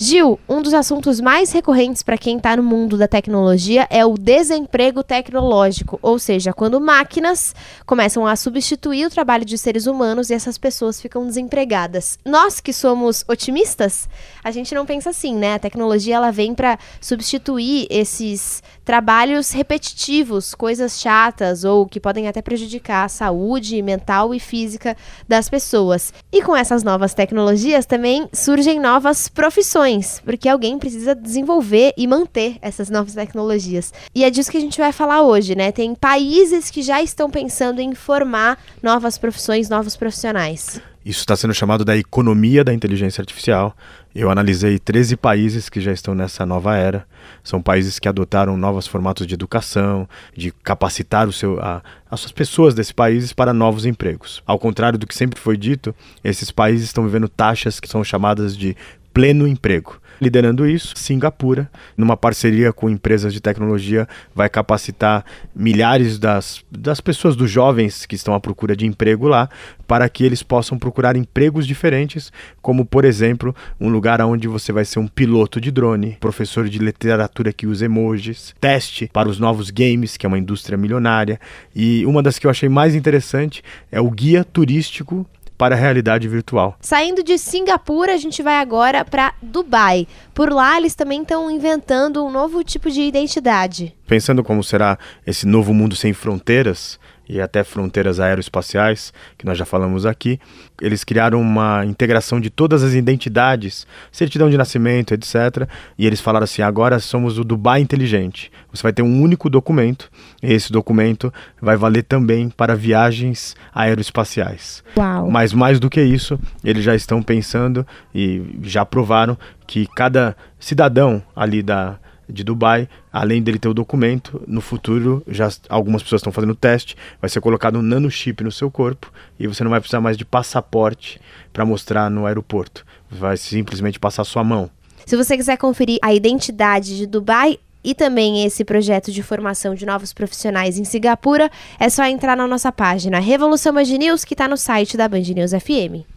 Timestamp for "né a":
15.34-15.58